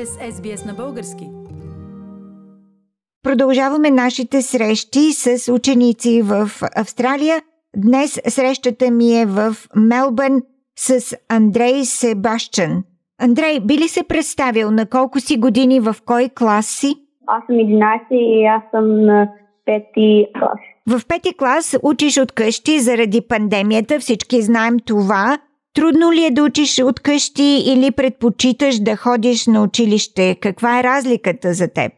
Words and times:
сте 0.00 0.06
с 0.06 0.32
SBS 0.32 0.66
на 0.66 0.74
български. 0.74 1.28
Продължаваме 3.22 3.90
нашите 3.90 4.42
срещи 4.42 5.12
с 5.12 5.52
ученици 5.52 6.22
в 6.22 6.50
Австралия. 6.76 7.42
Днес 7.76 8.20
срещата 8.28 8.90
ми 8.90 9.20
е 9.20 9.26
в 9.26 9.52
Мелбърн 9.76 10.42
с 10.78 11.16
Андрей 11.28 11.84
Себащен. 11.84 12.82
Андрей, 13.22 13.60
би 13.60 13.78
ли 13.78 13.88
се 13.88 14.02
представил 14.02 14.70
на 14.70 14.86
колко 14.86 15.20
си 15.20 15.36
години 15.36 15.80
в 15.80 15.96
кой 16.06 16.28
клас 16.38 16.66
си? 16.66 16.94
Аз 17.26 17.42
съм 17.46 17.56
11 17.56 18.00
и 18.10 18.44
аз 18.44 18.62
съм 18.70 19.04
на 19.04 19.28
пети 19.64 20.26
клас. 20.38 20.60
В 20.86 21.06
пети 21.08 21.36
клас 21.36 21.76
учиш 21.82 22.18
от 22.18 22.32
къщи 22.32 22.80
заради 22.80 23.20
пандемията, 23.28 24.00
всички 24.00 24.42
знаем 24.42 24.76
това. 24.86 25.38
Трудно 25.74 26.12
ли 26.12 26.24
е 26.24 26.30
да 26.30 26.44
учиш 26.44 26.82
от 26.82 27.00
къщи 27.00 27.64
или 27.66 27.90
предпочиташ 27.90 28.78
да 28.80 28.96
ходиш 28.96 29.46
на 29.46 29.62
училище? 29.62 30.36
Каква 30.40 30.80
е 30.80 30.84
разликата 30.84 31.52
за 31.52 31.68
теб? 31.72 31.92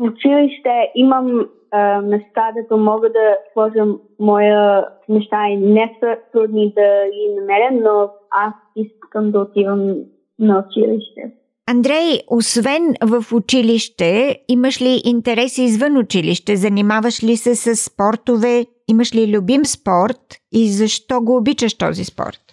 В 0.00 0.04
училище 0.04 0.90
имам 0.94 1.46
а, 1.70 2.00
места, 2.00 2.52
дето 2.56 2.76
мога 2.76 3.08
да 3.08 3.36
сложам 3.52 3.98
моя 4.20 4.84
неща 5.08 5.48
и 5.48 5.56
не 5.56 5.96
са 6.00 6.16
трудни 6.32 6.72
да 6.76 7.04
ги 7.10 7.34
намеря, 7.40 7.70
но 7.72 8.10
аз 8.30 8.54
искам 8.76 9.30
да 9.30 9.40
отивам 9.40 9.94
на 10.38 10.64
училище. 10.68 11.32
Андрей, 11.70 12.20
освен 12.28 12.94
в 13.02 13.32
училище, 13.32 14.36
имаш 14.48 14.82
ли 14.82 15.00
интереси 15.04 15.62
извън 15.62 15.96
училище? 15.96 16.56
Занимаваш 16.56 17.24
ли 17.24 17.36
се 17.36 17.54
с 17.54 17.76
спортове? 17.76 18.66
Имаш 18.88 19.14
ли 19.14 19.36
любим 19.36 19.64
спорт 19.64 20.20
и 20.52 20.68
защо 20.68 21.20
го 21.20 21.36
обичаш 21.36 21.78
този 21.78 22.04
спорт? 22.04 22.45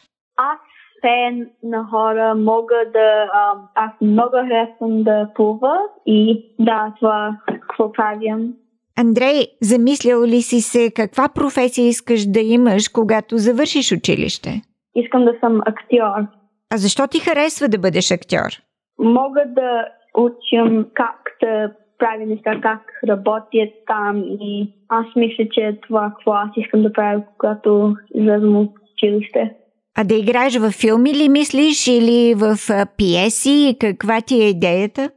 Фен 1.03 1.49
на 1.63 1.83
хора 1.91 2.35
мога 2.35 2.75
да... 2.93 3.29
А, 3.33 3.53
аз 3.75 3.91
много 4.01 4.31
харесвам 4.31 5.03
да 5.03 5.29
плува 5.35 5.77
и 6.05 6.45
да, 6.59 6.93
това 6.99 7.37
какво 7.45 7.91
правям. 7.91 8.53
Андрей, 8.99 9.47
замислял 9.61 10.23
ли 10.23 10.41
си 10.41 10.61
се 10.61 10.91
каква 10.95 11.29
професия 11.35 11.87
искаш 11.87 12.25
да 12.25 12.39
имаш, 12.39 12.87
когато 12.87 13.37
завършиш 13.37 13.91
училище? 13.91 14.61
Искам 14.95 15.25
да 15.25 15.33
съм 15.39 15.61
актьор. 15.65 16.27
А 16.73 16.77
защо 16.77 17.07
ти 17.07 17.19
харесва 17.19 17.67
да 17.67 17.77
бъдеш 17.77 18.11
актьор? 18.11 18.51
Мога 18.99 19.43
да 19.47 19.85
учим 20.17 20.85
как 20.93 21.19
да 21.41 21.71
прави 21.99 22.25
неща, 22.25 22.61
как 22.61 22.81
работят 23.07 23.69
там 23.87 24.23
и 24.41 24.73
аз 24.89 25.05
мисля, 25.15 25.45
че 25.51 25.61
е 25.61 25.79
това, 25.79 26.09
какво 26.09 26.31
аз 26.31 26.49
искам 26.55 26.83
да 26.83 26.93
правя, 26.93 27.23
когато 27.37 27.95
излезам 28.15 28.55
от 28.55 28.71
училище. 28.93 29.55
А 29.95 30.03
да 30.03 30.15
играеш 30.15 30.55
във 30.55 30.73
филми 30.73 31.13
ли 31.13 31.29
мислиш 31.29 31.87
или 31.87 32.33
в 32.33 32.57
пиеси? 32.97 33.77
Каква 33.79 34.21
ти 34.21 34.43
е 34.43 34.49
идеята? 34.49 35.09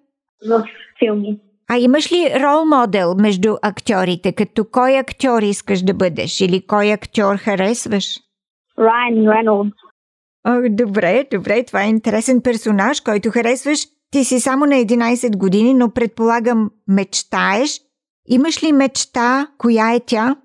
В 0.48 0.64
филми. 0.98 1.38
А 1.68 1.78
имаш 1.78 2.12
ли 2.12 2.34
рол 2.42 2.64
модел 2.64 3.14
между 3.14 3.56
актьорите? 3.62 4.32
Като 4.32 4.64
кой 4.64 4.98
актьор 4.98 5.42
искаш 5.42 5.82
да 5.82 5.94
бъдеш? 5.94 6.40
Или 6.40 6.66
кой 6.66 6.92
актьор 6.92 7.36
харесваш? 7.36 8.20
Райан 8.78 9.28
Рейнолдс. 9.28 9.76
О, 10.48 10.60
добре, 10.70 11.26
добре, 11.32 11.64
това 11.64 11.84
е 11.84 11.88
интересен 11.88 12.40
персонаж, 12.40 13.00
който 13.00 13.30
харесваш. 13.30 13.78
Ти 14.10 14.24
си 14.24 14.40
само 14.40 14.66
на 14.66 14.74
11 14.74 15.36
години, 15.36 15.74
но 15.74 15.90
предполагам 15.90 16.70
мечтаеш. 16.88 17.80
Имаш 18.28 18.62
ли 18.62 18.72
мечта? 18.72 19.48
Коя 19.58 19.94
е 19.94 20.00
тя? 20.00 20.36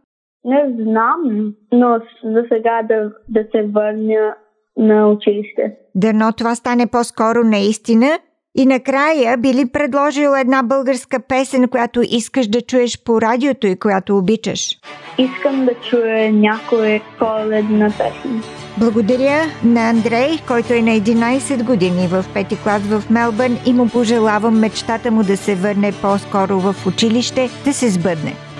Не 0.45 0.83
знам, 0.83 1.53
но 1.71 1.99
за 2.23 2.43
сега 2.53 2.81
да, 2.83 3.11
да 3.29 3.43
се 3.51 3.63
върня 3.63 4.35
на 4.77 5.09
училище. 5.09 5.75
Дано 5.95 6.31
това 6.37 6.55
стане 6.55 6.87
по-скоро 6.87 7.43
наистина. 7.43 8.19
И 8.55 8.65
накрая 8.65 9.37
би 9.37 9.53
ли 9.53 9.71
предложил 9.73 10.29
една 10.29 10.63
българска 10.63 11.19
песен, 11.19 11.67
която 11.67 12.01
искаш 12.01 12.47
да 12.47 12.61
чуеш 12.61 13.03
по 13.03 13.21
радиото 13.21 13.67
и 13.67 13.79
която 13.79 14.17
обичаш? 14.17 14.79
Искам 15.17 15.65
да 15.65 15.73
чуя 15.89 16.31
някоя 16.33 17.01
коледна 17.19 17.85
песен. 17.85 18.41
Благодаря 18.79 19.41
на 19.63 19.89
Андрей, 19.89 20.29
който 20.47 20.73
е 20.73 20.81
на 20.81 20.91
11 20.91 21.65
години 21.65 22.07
в 22.07 22.25
пети 22.33 22.63
клас 22.63 22.81
в 22.81 23.09
Мелбърн 23.09 23.57
и 23.67 23.73
му 23.73 23.89
пожелавам 23.89 24.59
мечтата 24.59 25.11
му 25.11 25.23
да 25.23 25.37
се 25.37 25.55
върне 25.55 25.91
по-скоро 26.01 26.59
в 26.59 26.87
училище, 26.87 27.49
да 27.65 27.73
се 27.73 27.89
сбъдне. 27.89 28.50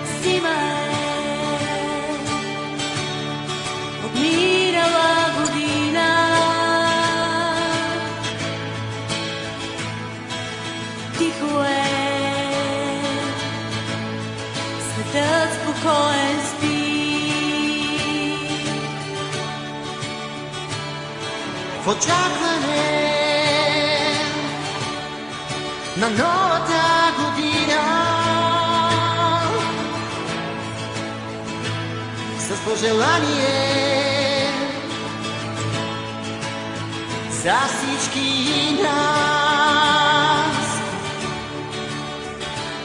Тихо 11.22 11.62
е, 11.62 11.84
светът 14.80 15.48
спокоен 15.54 16.40
спи. 16.48 16.82
в 21.82 21.88
очакване 21.88 23.12
на 25.96 26.10
новата 26.10 26.82
година. 27.18 27.82
С 32.38 32.64
пожелание 32.64 33.62
за 37.30 37.54
всички 37.68 38.78
нас 38.82 40.01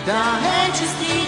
да 0.07 0.39
е 0.63 0.71
честита 0.71 1.26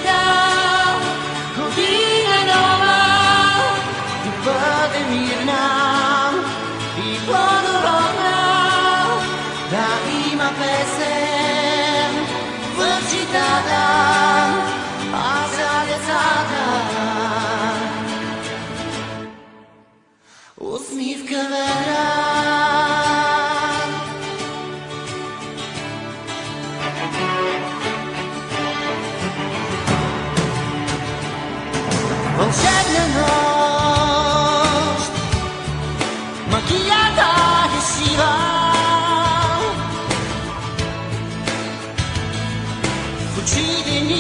Cuide 43.40 43.84
de 43.86 44.02
mim. 44.02 44.20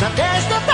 Na 0.00 0.10
testa 0.10 0.58
da 0.66 0.73